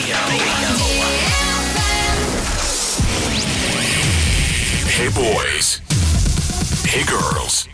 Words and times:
Radio. 0.00 0.16
Hey 4.88 5.08
boys. 5.12 5.80
Hey 6.84 7.04
girls. 7.04 7.68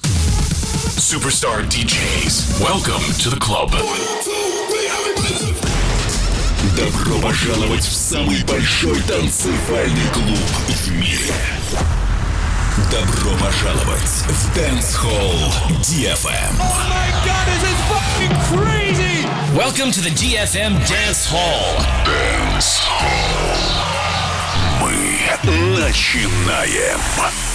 Superstar 0.98 1.62
DJs. 1.70 2.60
Welcome 2.60 3.02
to 3.22 3.30
the 3.30 3.38
club. 3.38 3.70
Добро 6.76 7.20
пожаловать 7.20 7.84
в 7.84 7.92
самый 7.92 8.42
большой 8.44 9.00
танцевальный 9.02 10.08
клуб 10.12 10.38
в 10.66 10.90
мире. 10.92 11.34
Добро 12.90 13.30
пожаловать 13.38 14.02
в 14.02 14.56
Dance 14.56 14.96
Hall 14.96 15.52
DFM. 15.82 16.56
Oh 16.58 16.88
my 16.88 17.10
god, 17.24 17.46
this 17.46 17.62
is 17.62 17.80
fucking 17.88 18.34
crazy! 18.48 18.65
Welcome 19.56 19.90
to 19.92 20.00
the 20.00 20.10
DFM 20.10 20.74
Dance 20.86 21.26
Hall. 21.26 21.78
Dance 22.04 22.80
Hall. 22.80 23.82
Мы 24.80 25.78
начинаем. 25.78 27.45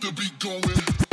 Keep 0.00 0.14
the 0.14 0.20
beat 0.20 0.38
going. 0.38 1.05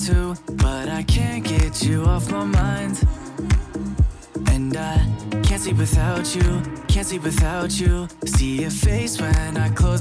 to, 0.00 0.34
but 0.54 0.88
I 0.88 1.02
can't 1.02 1.44
get 1.44 1.82
you 1.82 2.04
off 2.04 2.30
my 2.30 2.44
mind. 2.44 3.02
And 4.48 4.76
I 4.76 4.96
can't 5.42 5.60
sleep 5.60 5.78
without 5.78 6.34
you, 6.34 6.62
can't 6.88 7.06
sleep 7.06 7.22
without 7.22 7.80
you. 7.80 8.08
See 8.24 8.60
your 8.62 8.70
face 8.70 9.20
when 9.20 9.56
I 9.56 9.68
close 9.70 9.97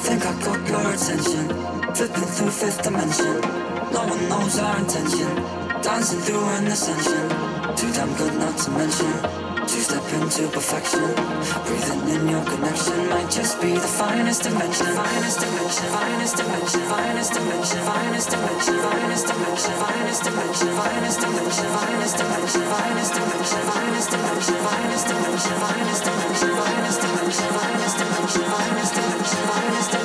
Think 0.00 0.24
I 0.24 0.32
got 0.40 0.68
your 0.68 0.94
attention. 0.94 1.48
Flipping 1.94 2.28
through 2.34 2.50
fifth 2.50 2.82
dimension. 2.82 3.40
No 3.92 4.06
one 4.06 4.28
knows 4.28 4.58
our 4.58 4.78
intention. 4.78 5.34
Dancing 5.82 6.20
through 6.20 6.44
an 6.44 6.66
ascension. 6.68 7.28
Too 7.76 7.92
damn 7.92 8.14
good 8.16 8.34
not 8.34 8.56
to 8.58 8.70
mention. 8.70 9.47
To 9.68 9.84
step 9.84 10.12
into 10.14 10.48
perfection. 10.48 11.04
Breathing 11.68 12.08
in 12.08 12.28
your 12.28 12.42
connection 12.42 13.06
might 13.10 13.30
just 13.30 13.60
be 13.60 13.72
the 13.72 13.80
finest 14.00 14.44
dimension. 14.44 14.86
Finest 14.96 15.40
dimension, 15.40 15.84
finest 15.92 16.36
dimension, 16.38 16.80
finest 16.88 17.34
dimension, 17.34 17.80
finest 17.84 18.30
dimension, 18.30 18.78
finest 18.80 19.26
dimension, 19.28 19.74
finest 19.76 20.24
dimension, 20.24 20.64
finest 20.72 21.20
dimension, 21.20 21.68
finest 21.68 22.16
dimension, 22.16 22.64
finest 22.64 23.12
dimension, 23.12 23.52
finest 23.68 24.08
dimension, 24.08 24.56
finest 24.64 25.06
dimension, 25.06 25.52
finest 25.60 25.92
dimension, 26.08 26.48
finest 26.48 27.04
dimension, 27.04 27.48
finest 27.52 27.98
dimension, 27.98 28.44
finest 28.48 28.94
dimension, 28.94 29.42
finest 29.52 29.90
dimension. 29.92 29.97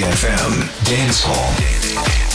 DFM 0.00 0.66
Dance 0.86 1.20
Hall. 1.20 2.29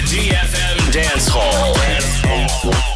the 0.00 0.06
DFM 0.06 0.92
Dance 0.92 1.28
Hall. 1.28 2.89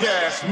Yes, 0.00 0.42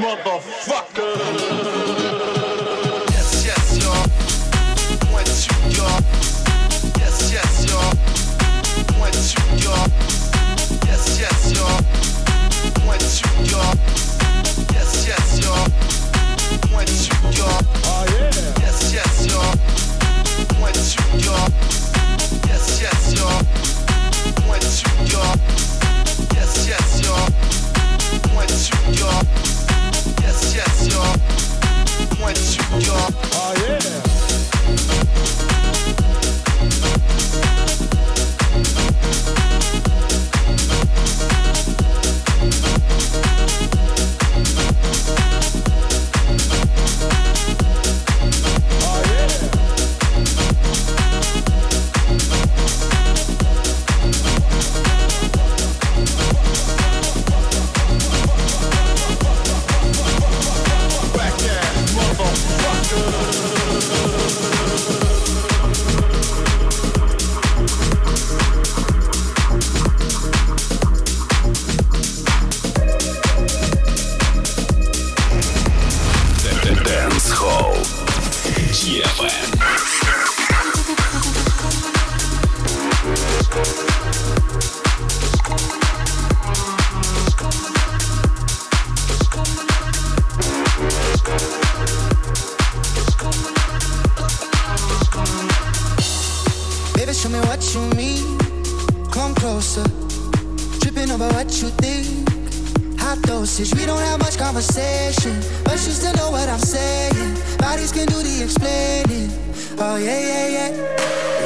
dosage, 103.28 103.74
we 103.74 103.84
don't 103.84 104.00
have 104.00 104.18
much 104.18 104.38
conversation, 104.38 105.36
but 105.62 105.76
you 105.84 105.92
still 105.92 106.14
know 106.14 106.30
what 106.30 106.48
I'm 106.48 106.58
saying. 106.58 107.36
Bodies 107.58 107.92
can 107.92 108.06
do 108.06 108.22
the 108.24 108.42
explaining. 108.42 109.28
Oh 109.76 109.96
yeah, 109.96 110.20
yeah, 110.30 110.46
yeah. 110.56 110.70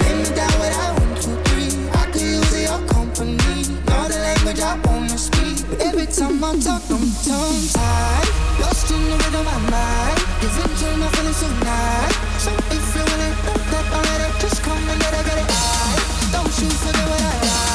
Lay 0.03 0.15
me 0.15 0.25
down 0.31 0.55
with 0.63 0.75
I 0.79 0.89
one, 1.03 1.15
two, 1.19 1.35
three. 1.51 1.75
I 1.99 2.07
could 2.13 2.23
use 2.23 2.55
your 2.63 2.79
company. 2.87 3.59
Know 3.91 4.07
the 4.07 4.19
language 4.23 4.61
I 4.63 4.79
wanna 4.87 5.19
speak. 5.19 5.59
Every 5.83 6.07
time 6.07 6.39
I 6.45 6.55
talk, 6.63 6.87
I'm 6.87 7.03
tongue 7.27 7.67
tied. 7.75 8.29
Lost 8.63 8.87
in 8.95 9.03
the 9.11 9.17
rhythm 9.19 9.43
of 9.43 9.63
my 9.67 9.75
mind. 9.75 10.19
Giving 10.39 10.75
to 10.81 10.89
my 11.03 11.09
feelings 11.19 11.41
tonight. 11.43 12.15
So 12.39 12.51
if 12.79 12.85
you 12.95 13.05
don't 13.11 13.19
let 13.19 13.35
don't 13.91 14.07
let 14.23 14.33
just 14.39 14.63
come 14.63 14.83
and 14.87 14.99
let 15.03 15.15
it 15.19 15.25
get 15.27 15.39
it. 15.43 15.51
Don't 16.31 16.55
you 16.63 16.69
forget 16.79 17.07
what 17.11 17.21
I 17.21 17.35
like. 17.43 17.72